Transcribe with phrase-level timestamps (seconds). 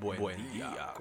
[0.00, 0.92] Buen, día,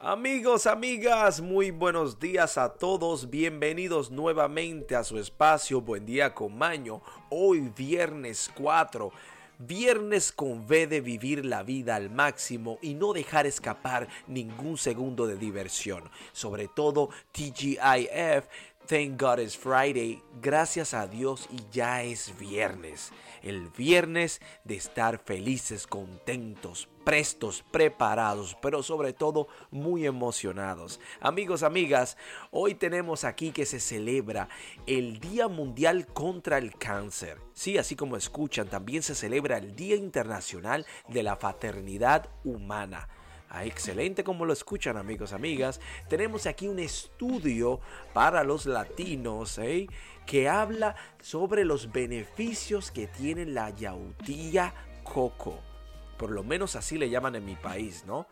[0.00, 3.28] Amigos, amigas, muy buenos días a todos.
[3.28, 7.02] Bienvenidos nuevamente a su espacio Buen día con Maño.
[7.30, 9.12] Hoy viernes 4.
[9.58, 15.26] Viernes con V de vivir la vida al máximo y no dejar escapar ningún segundo
[15.26, 16.10] de diversión.
[16.32, 18.46] Sobre todo TGIF
[18.86, 20.22] Thank God it's Friday.
[20.42, 23.12] Gracias a Dios y ya es viernes.
[23.42, 31.00] El viernes de estar felices, contentos, prestos, preparados, pero sobre todo muy emocionados.
[31.20, 32.18] Amigos, amigas,
[32.50, 34.50] hoy tenemos aquí que se celebra
[34.86, 37.38] el Día Mundial contra el Cáncer.
[37.54, 43.08] Sí, así como escuchan, también se celebra el Día Internacional de la Fraternidad Humana.
[43.56, 45.80] Ah, excelente como lo escuchan amigos, amigas.
[46.08, 47.78] Tenemos aquí un estudio
[48.12, 49.86] para los latinos ¿eh?
[50.26, 55.60] que habla sobre los beneficios que tiene la yautía coco.
[56.18, 58.26] Por lo menos así le llaman en mi país, ¿no?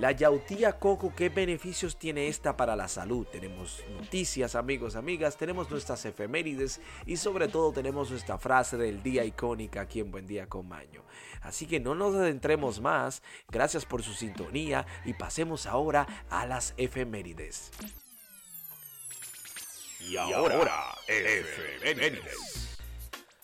[0.00, 3.26] La yautía coco, ¿qué beneficios tiene esta para la salud?
[3.26, 9.26] Tenemos noticias, amigos, amigas, tenemos nuestras efemérides y sobre todo tenemos nuestra frase del día
[9.26, 11.04] icónica aquí en Buen Día con Maño.
[11.42, 16.72] Así que no nos adentremos más, gracias por su sintonía y pasemos ahora a las
[16.78, 17.70] efemérides.
[20.00, 22.69] Y ahora, efemérides.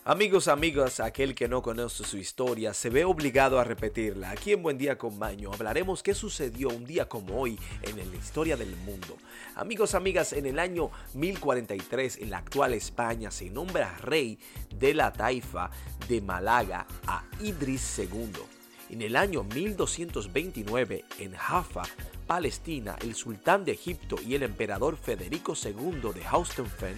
[0.09, 4.31] Amigos, amigas, aquel que no conoce su historia se ve obligado a repetirla.
[4.31, 8.15] Aquí en Buen Día con Maño hablaremos qué sucedió un día como hoy en la
[8.15, 9.17] historia del mundo.
[9.55, 14.39] Amigos, amigas, en el año 1043 en la actual España se nombra rey
[14.73, 15.71] de la taifa
[16.07, 18.31] de Málaga a Idris II.
[18.89, 21.83] En el año 1229 en Jaffa,
[22.25, 26.95] Palestina, el sultán de Egipto y el emperador Federico II de Haustenfen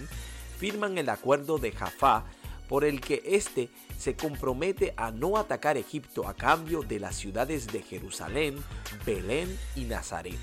[0.60, 2.24] firman el acuerdo de Jaffa
[2.70, 3.68] por el que éste
[3.98, 8.62] se compromete a no atacar Egipto a cambio de las ciudades de Jerusalén,
[9.04, 10.38] Belén y Nazaret.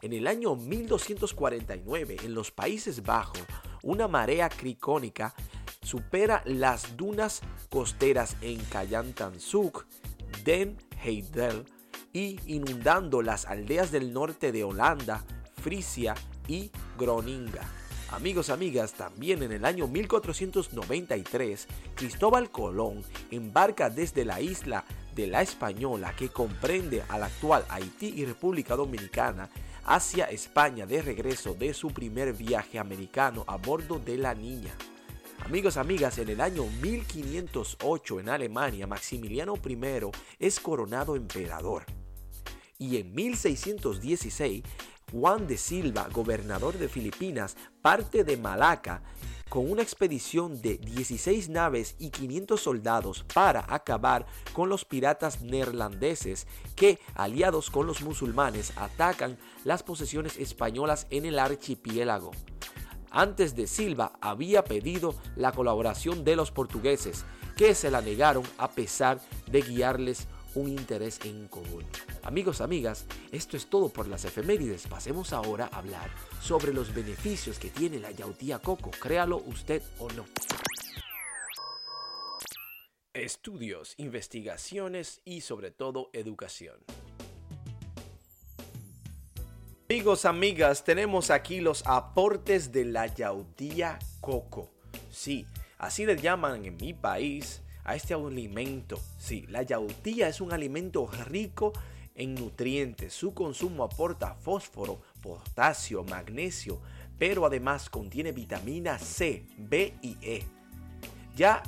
[0.00, 3.42] En el año 1249, en los Países Bajos,
[3.82, 5.34] una marea cricónica
[5.82, 9.86] supera las dunas costeras en Cayantansuk,
[10.44, 11.64] Den Heidel
[12.12, 15.24] y inundando las aldeas del norte de Holanda,
[15.60, 16.14] Frisia
[16.46, 17.85] y Groninga.
[18.10, 23.02] Amigos, amigas, también en el año 1493, Cristóbal Colón
[23.32, 24.84] embarca desde la isla
[25.14, 29.50] de la Española, que comprende al actual Haití y República Dominicana,
[29.84, 34.74] hacia España de regreso de su primer viaje americano a bordo de la Niña.
[35.44, 39.78] Amigos, amigas, en el año 1508 en Alemania, Maximiliano I
[40.38, 41.84] es coronado emperador.
[42.78, 44.62] Y en 1616,
[45.12, 49.02] Juan de Silva, gobernador de Filipinas, parte de Malaca
[49.48, 56.48] con una expedición de 16 naves y 500 soldados para acabar con los piratas neerlandeses
[56.74, 62.32] que, aliados con los musulmanes, atacan las posesiones españolas en el archipiélago.
[63.12, 67.24] Antes de Silva había pedido la colaboración de los portugueses,
[67.56, 71.84] que se la negaron a pesar de guiarles un interés en común.
[72.22, 74.86] Amigos, amigas, esto es todo por las efemérides.
[74.88, 80.10] Pasemos ahora a hablar sobre los beneficios que tiene la yautía coco, créalo usted o
[80.12, 80.24] no.
[83.12, 86.76] Estudios, investigaciones y sobre todo educación.
[89.88, 94.70] Amigos, amigas, tenemos aquí los aportes de la yautía coco.
[95.10, 95.46] Sí,
[95.78, 99.00] así le llaman en mi país a este alimento.
[99.18, 101.72] Sí, la yautía es un alimento rico
[102.14, 103.14] en nutrientes.
[103.14, 106.80] Su consumo aporta fósforo, potasio, magnesio,
[107.18, 110.42] pero además contiene vitamina C, B y E.
[111.36, 111.62] Ya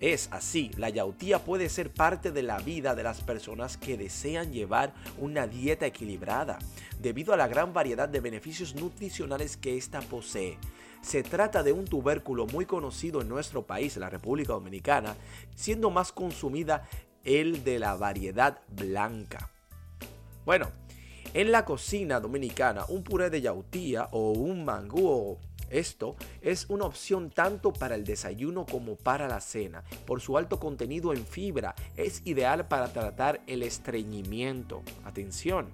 [0.00, 4.50] es así, la yautía puede ser parte de la vida de las personas que desean
[4.50, 6.58] llevar una dieta equilibrada,
[6.98, 10.56] debido a la gran variedad de beneficios nutricionales que ésta posee.
[11.02, 15.16] Se trata de un tubérculo muy conocido en nuestro país, la República Dominicana,
[15.54, 16.88] siendo más consumida
[17.24, 19.50] el de la variedad blanca.
[20.44, 20.68] Bueno,
[21.34, 25.38] en la cocina dominicana, un puré de yautía o un mangú
[25.70, 29.84] esto es una opción tanto para el desayuno como para la cena.
[30.04, 34.82] Por su alto contenido en fibra, es ideal para tratar el estreñimiento.
[35.04, 35.68] Atención.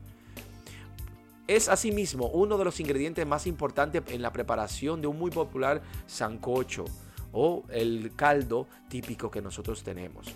[1.47, 5.81] Es asimismo uno de los ingredientes más importantes en la preparación de un muy popular
[6.07, 6.85] sancocho
[7.33, 10.27] o el caldo típico que nosotros tenemos.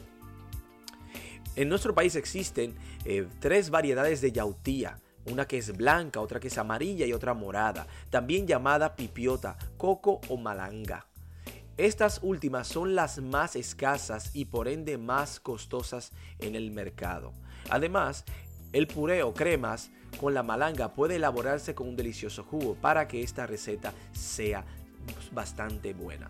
[1.57, 5.01] En nuestro país existen eh, tres variedades de yautía.
[5.27, 10.21] Una que es blanca, otra que es amarilla y otra morada, también llamada pipiota, coco
[10.29, 11.07] o malanga.
[11.77, 17.33] Estas últimas son las más escasas y por ende más costosas en el mercado.
[17.69, 18.25] Además,
[18.73, 23.23] El puré o cremas con la malanga puede elaborarse con un delicioso jugo para que
[23.23, 24.65] esta receta sea
[25.33, 26.29] bastante buena.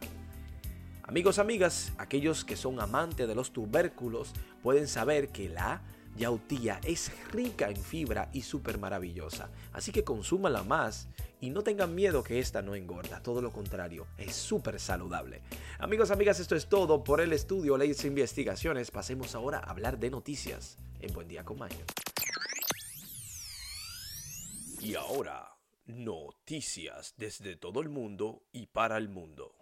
[1.03, 4.33] Amigos, amigas, aquellos que son amantes de los tubérculos
[4.63, 5.83] pueden saber que la
[6.17, 9.51] yautía es rica en fibra y súper maravillosa.
[9.73, 11.09] Así que consúmala más
[11.41, 13.23] y no tengan miedo que esta no engorda.
[13.23, 15.43] Todo lo contrario, es súper saludable.
[15.79, 18.91] Amigos, amigas, esto es todo por el estudio Leyes e Investigaciones.
[18.91, 22.00] Pasemos ahora a hablar de noticias en Buen Día con.
[24.83, 29.55] Y ahora, noticias desde todo el mundo y para el mundo.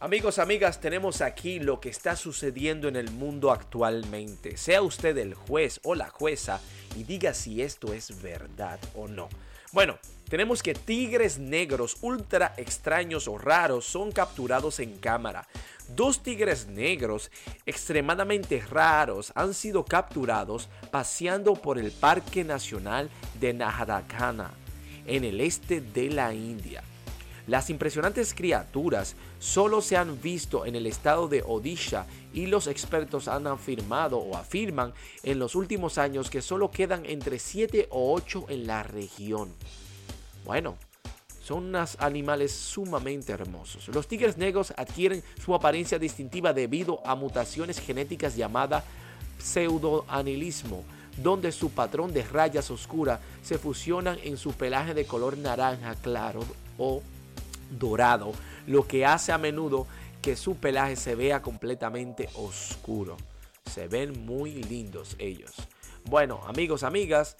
[0.00, 4.56] Amigos, amigas, tenemos aquí lo que está sucediendo en el mundo actualmente.
[4.56, 6.60] Sea usted el juez o la jueza
[6.96, 9.28] y diga si esto es verdad o no.
[9.72, 9.98] Bueno,
[10.30, 15.48] tenemos que tigres negros ultra extraños o raros son capturados en cámara.
[15.96, 17.32] Dos tigres negros
[17.66, 23.10] extremadamente raros han sido capturados paseando por el Parque Nacional
[23.40, 24.52] de Naharakana,
[25.04, 26.84] en el este de la India.
[27.48, 33.26] Las impresionantes criaturas solo se han visto en el estado de Odisha y los expertos
[33.26, 34.92] han afirmado o afirman
[35.24, 39.52] en los últimos años que solo quedan entre 7 o 8 en la región.
[40.44, 40.76] Bueno,
[41.42, 43.88] son unos animales sumamente hermosos.
[43.88, 48.84] Los tigres negros adquieren su apariencia distintiva debido a mutaciones genéticas llamadas
[49.38, 50.84] pseudoanilismo,
[51.16, 56.44] donde su patrón de rayas oscuras se fusionan en su pelaje de color naranja claro
[56.78, 57.02] o
[57.70, 58.32] dorado,
[58.66, 59.86] lo que hace a menudo
[60.22, 63.16] que su pelaje se vea completamente oscuro.
[63.66, 65.52] Se ven muy lindos ellos.
[66.04, 67.36] Bueno, amigos, amigas,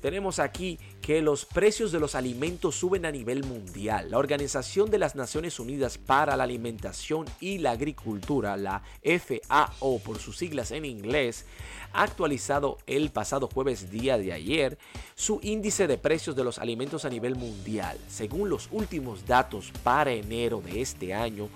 [0.00, 4.10] tenemos aquí que los precios de los alimentos suben a nivel mundial.
[4.10, 10.18] La Organización de las Naciones Unidas para la Alimentación y la Agricultura, la FAO por
[10.18, 11.44] sus siglas en inglés,
[11.92, 14.78] ha actualizado el pasado jueves día de ayer
[15.14, 17.98] su índice de precios de los alimentos a nivel mundial.
[18.08, 21.48] Según los últimos datos para enero de este año,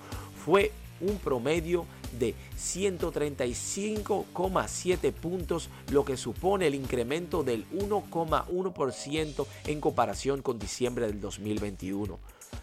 [0.43, 1.85] fue un promedio
[2.19, 12.19] 135,7 puntos, lo que supone el incremento del 1,1% en comparación con diciembre del 2021.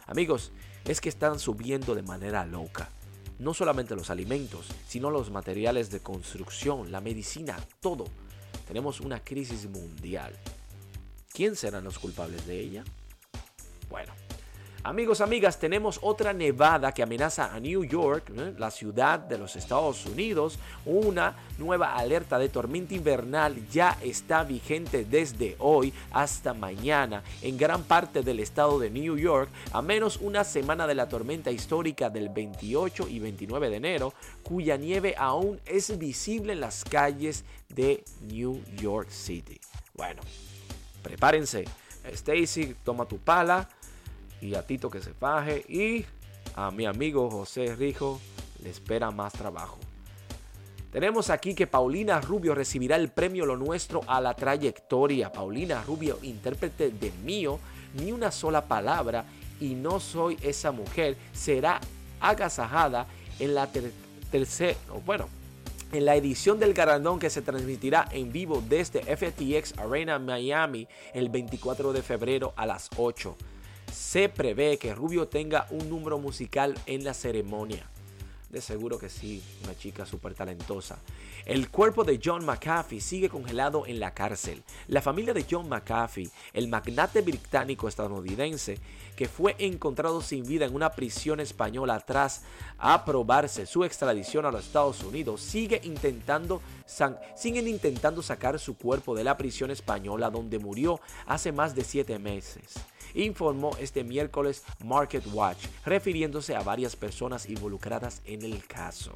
[0.06, 0.52] Amigos,
[0.84, 2.90] es que están subiendo de manera loca.
[3.38, 8.04] No solamente los alimentos, sino los materiales de construcción, la medicina, todo.
[8.66, 10.34] Tenemos una crisis mundial.
[11.32, 12.84] ¿Quién serán los culpables de ella?
[14.82, 18.54] Amigos, amigas, tenemos otra nevada que amenaza a New York, ¿eh?
[18.56, 20.58] la ciudad de los Estados Unidos.
[20.86, 27.82] Una nueva alerta de tormenta invernal ya está vigente desde hoy hasta mañana en gran
[27.82, 32.30] parte del estado de New York, a menos una semana de la tormenta histórica del
[32.30, 38.62] 28 y 29 de enero, cuya nieve aún es visible en las calles de New
[38.76, 39.60] York City.
[39.92, 40.22] Bueno,
[41.02, 41.66] prepárense.
[42.02, 43.68] Stacy, toma tu pala
[44.40, 46.04] y a Tito que se faje y
[46.56, 48.20] a mi amigo José Rijo
[48.62, 49.78] le espera más trabajo.
[50.92, 55.30] Tenemos aquí que Paulina Rubio recibirá el premio Lo Nuestro a la trayectoria.
[55.30, 57.60] Paulina Rubio, intérprete de mío,
[57.94, 59.24] ni una sola palabra
[59.60, 61.80] y no soy esa mujer, será
[62.20, 63.06] agasajada
[63.38, 63.68] en la
[64.30, 64.76] tercera,
[65.06, 65.28] bueno,
[65.92, 71.28] en la edición del galardón que se transmitirá en vivo desde FTX Arena Miami el
[71.28, 73.36] 24 de febrero a las 8
[73.92, 77.88] se prevé que Rubio tenga un número musical en la ceremonia.
[78.50, 80.98] De seguro que sí, una chica súper talentosa.
[81.46, 84.64] El cuerpo de John McAfee sigue congelado en la cárcel.
[84.88, 88.78] La familia de John McAfee, el magnate británico estadounidense,
[89.20, 92.40] que fue encontrado sin vida en una prisión española tras
[92.78, 96.62] aprobarse su extradición a los Estados Unidos, sigue intentando,
[97.36, 102.18] siguen intentando sacar su cuerpo de la prisión española donde murió hace más de siete
[102.18, 102.76] meses
[103.12, 109.12] informó este miércoles Market Watch, refiriéndose a varias personas involucradas en el caso.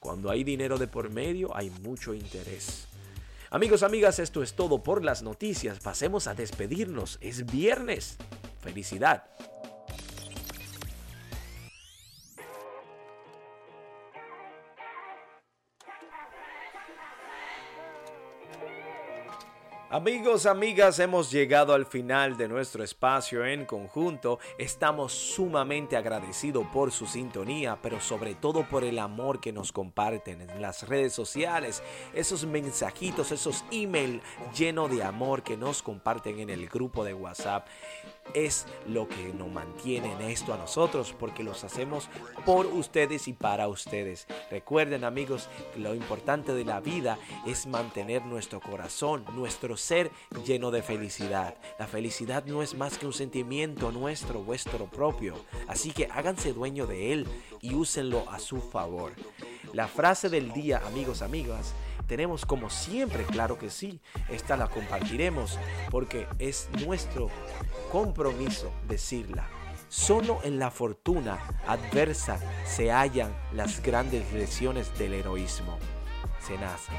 [0.00, 2.86] Cuando hay dinero de por medio, hay mucho interés.
[3.50, 5.78] Amigos, amigas, esto es todo por las noticias.
[5.78, 7.16] Pasemos a despedirnos.
[7.20, 8.18] Es viernes.
[8.66, 9.22] Felicidad.
[19.88, 24.40] Amigos, amigas, hemos llegado al final de nuestro espacio en conjunto.
[24.58, 30.40] Estamos sumamente agradecidos por su sintonía, pero sobre todo por el amor que nos comparten
[30.40, 34.24] en las redes sociales, esos mensajitos, esos emails
[34.58, 37.68] llenos de amor que nos comparten en el grupo de WhatsApp.
[38.34, 42.10] Es lo que nos mantiene en esto a nosotros porque los hacemos
[42.44, 44.26] por ustedes y para ustedes.
[44.50, 50.10] Recuerden amigos, lo importante de la vida es mantener nuestro corazón, nuestro ser
[50.44, 51.56] lleno de felicidad.
[51.78, 55.34] La felicidad no es más que un sentimiento nuestro, vuestro propio.
[55.68, 57.28] Así que háganse dueño de él
[57.60, 59.12] y úsenlo a su favor.
[59.72, 61.74] La frase del día, amigos, amigas,
[62.06, 65.58] tenemos como siempre, claro que sí, esta la compartiremos
[65.90, 67.30] porque es nuestro
[67.90, 69.48] compromiso decirla.
[69.88, 75.78] Solo en la fortuna adversa se hallan las grandes lesiones del heroísmo.
[76.40, 76.92] Se nace.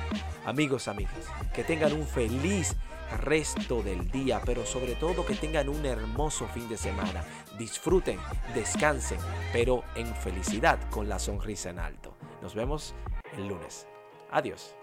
[0.46, 1.14] Amigos, amigas,
[1.54, 2.76] que tengan un feliz
[3.22, 7.24] resto del día, pero sobre todo que tengan un hermoso fin de semana.
[7.58, 8.20] Disfruten,
[8.54, 9.20] descansen,
[9.54, 12.14] pero en felicidad con la sonrisa en alto.
[12.42, 12.94] Nos vemos
[13.38, 13.88] el lunes.
[14.32, 14.76] Adiós.